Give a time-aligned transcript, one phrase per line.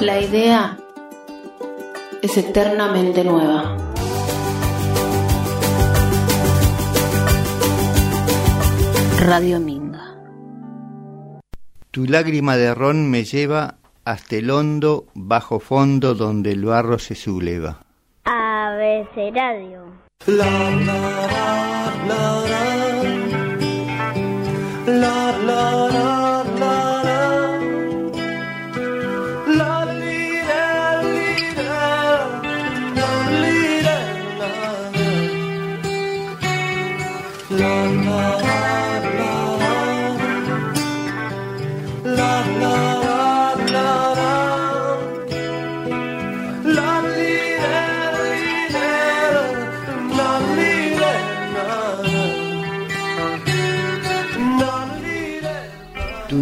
[0.00, 0.76] La idea
[2.20, 3.76] es eternamente nueva.
[9.20, 10.16] Radio Minga.
[11.92, 17.14] Tu lágrima de ron me lleva hasta el hondo, bajo fondo donde el barro se
[17.14, 17.84] subleva.
[18.24, 19.84] Abeceradio.
[20.26, 21.00] La la
[22.08, 22.93] la la la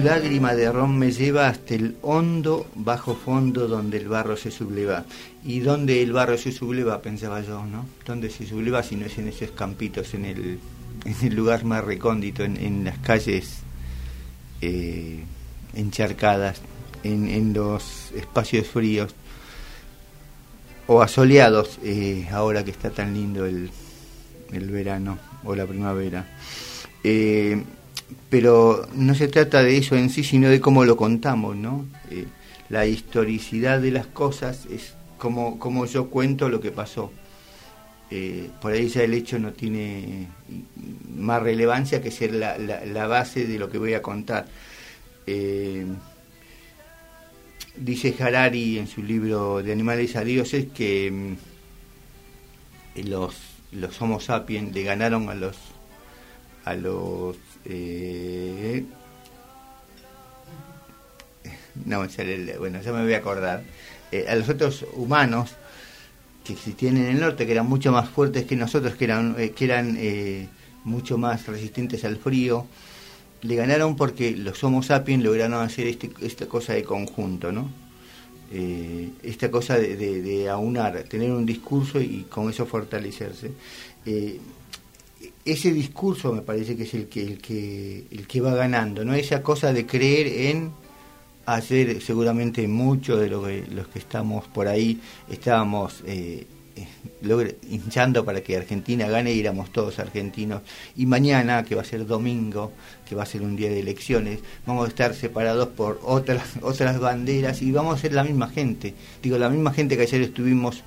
[0.00, 5.04] lágrima de ron me lleva hasta el hondo bajo fondo donde el barro se subleva.
[5.44, 7.02] ¿Y donde el barro se subleva?
[7.02, 7.86] Pensaba yo, ¿no?
[8.06, 10.58] ¿Dónde se subleva si no es en esos campitos, en el,
[11.04, 13.58] en el lugar más recóndito, en, las calles
[14.60, 15.24] eh,
[15.74, 16.60] encharcadas,
[17.02, 19.14] en, en, los espacios fríos
[20.86, 23.70] o asoleados, eh, ahora que está tan lindo el,
[24.52, 26.26] el verano o la primavera.
[27.04, 27.62] Eh,
[28.30, 31.86] pero no se trata de eso en sí, sino de cómo lo contamos, ¿no?
[32.10, 32.26] Eh,
[32.68, 37.12] la historicidad de las cosas es como, como yo cuento lo que pasó.
[38.10, 40.28] Eh, por ahí ya el hecho no tiene
[41.14, 44.46] más relevancia que ser la, la, base de lo que voy a contar.
[45.26, 45.86] Eh,
[47.76, 53.34] dice Harari en su libro de Animales a Dioses que mm, los,
[53.72, 55.56] los Homo sapiens le ganaron a los
[56.64, 57.36] a los
[61.92, 63.62] no, bueno, ya me voy a acordar.
[64.10, 65.50] Eh, a los otros humanos
[66.44, 69.50] que existían en el norte, que eran mucho más fuertes que nosotros, que eran, eh,
[69.50, 69.98] que eran
[70.84, 72.66] mucho más resistentes al frío,
[73.42, 77.82] le ganaron porque los Homo sapiens lograron hacer este, esta cosa de conjunto, ¿no?
[79.22, 83.50] esta cosa de, de, aunar, tener un discurso y con eso fortalecerse
[85.44, 89.14] ese discurso me parece que es el que, el que, el que va ganando, ¿no?
[89.14, 90.72] Esa cosa de creer en
[91.46, 96.86] hacer seguramente mucho de lo que los que estamos por ahí estábamos eh, eh
[97.70, 100.62] hinchando para que Argentina gane y éramos todos argentinos.
[100.96, 102.72] Y mañana, que va a ser domingo,
[103.08, 106.98] que va a ser un día de elecciones, vamos a estar separados por otras, otras
[106.98, 108.94] banderas y vamos a ser la misma gente.
[109.22, 110.82] Digo, la misma gente que ayer estuvimos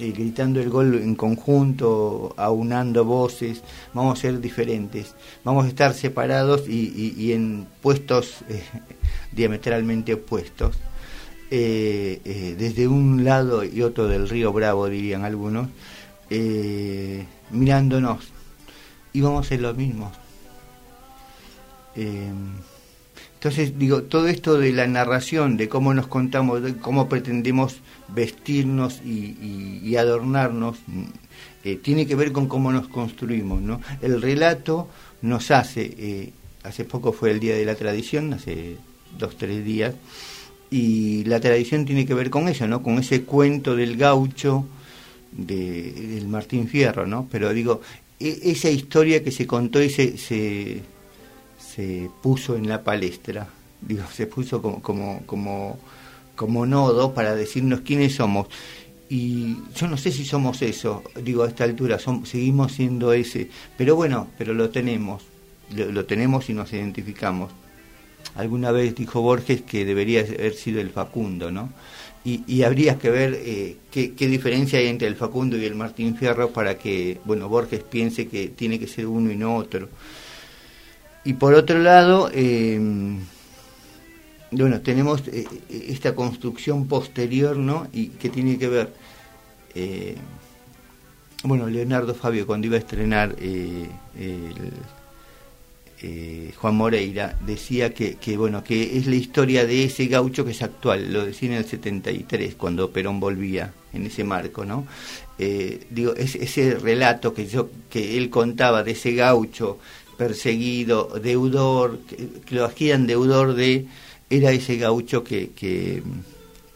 [0.00, 3.62] eh, gritando el gol en conjunto, aunando voces,
[3.92, 8.62] vamos a ser diferentes, vamos a estar separados y, en puestos eh,
[9.32, 10.78] diametralmente opuestos,
[11.50, 15.68] eh, desde un lado y otro del río Bravo, dirían algunos,
[17.50, 18.32] mirándonos,
[19.12, 20.12] y vamos a ser los mismos.
[23.40, 27.76] Entonces, digo, todo esto de la narración, de cómo nos contamos, de cómo pretendemos
[28.08, 30.76] vestirnos y, adornarnos,
[31.64, 33.80] eh, tiene que ver con cómo nos construimos, ¿no?
[34.02, 34.90] El relato
[35.22, 36.32] nos hace, eh,
[36.64, 38.76] hace poco fue el Día de la Tradición, hace
[39.18, 39.94] dos, tres días,
[40.70, 42.82] y la tradición tiene que ver con eso, ¿no?
[42.82, 44.66] Con ese cuento del gaucho,
[45.32, 47.26] de, del Martín Fierro, ¿no?
[47.32, 47.80] Pero digo,
[48.18, 50.82] e, esa historia que se contó y se se
[52.22, 53.48] puso en la palestra,
[53.80, 55.78] digo, se puso como, como, como,
[56.36, 58.48] como nodo para decirnos quiénes somos.
[59.08, 63.96] Y yo no sé si somos eso, digo, a esta altura, seguimos siendo ese, pero
[63.96, 65.24] bueno, pero lo tenemos,
[65.74, 67.50] lo, tenemos y nos identificamos.
[68.36, 71.72] Alguna vez dijo Borges que debería haber sido el Facundo, ¿no?
[72.22, 76.16] Y, habría que ver eh, qué, qué, diferencia hay entre el Facundo y el Martín
[76.16, 79.88] Fierro para que, bueno, Borges piense que tiene que ser uno y no otro.
[81.24, 83.18] Y por otro lado, em,
[84.50, 87.88] bueno, tenemos eh, esta construcción posterior, ¿no?
[87.92, 88.92] Y que tiene que ver,
[89.74, 90.16] eh,
[91.44, 93.88] bueno, Leonardo Fabio cuando iba a estrenar eh,
[96.56, 100.62] Juan Moreira decía que, que, bueno, que es la historia de ese gaucho que es
[100.62, 104.86] actual, lo decía en el 73 cuando Perón volvía en ese marco, ¿no?
[105.90, 109.78] digo, es, ese relato que yo que él contaba de ese gaucho
[110.20, 113.86] perseguido, deudor, que, lo hacían deudor de,
[114.28, 116.02] era ese gaucho que,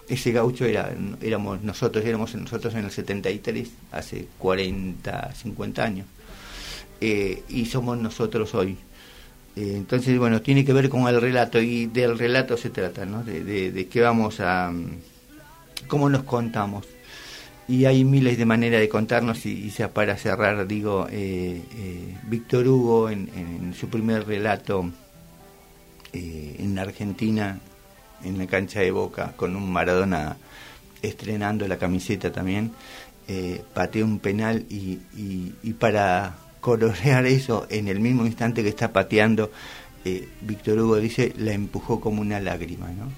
[0.09, 6.07] ese gaucho era, éramos nosotros, éramos nosotros en el 73, hace 40, 50 años,
[7.03, 8.79] eh, y somos nosotros hoy.
[9.57, 13.23] Eh, entonces, bueno, tiene que ver con el relato y del relato se trata, ¿no?
[13.23, 14.73] De, de, qué vamos a...
[15.87, 16.87] cómo nos contamos.
[17.67, 22.69] Y hay miles de maneras de contarnos y, y para cerrar, digo, eh, eh, Víctor
[22.69, 24.91] Hugo en, su primer relato
[26.13, 27.59] en Argentina,
[28.23, 30.37] en la cancha de Boca, con un Maradona
[31.03, 32.71] estrenando la camiseta también,
[33.73, 39.51] pateó un penal y, y, para colorear eso en el mismo instante que está pateando,
[40.05, 43.11] eh, Víctor Hugo dice, la empujó como una lágrima, ¿no?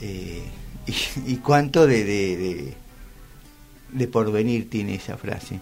[0.00, 0.42] Eh,
[1.26, 2.74] y, cuánto de,
[3.96, 5.60] de porvenir tiene esa frase.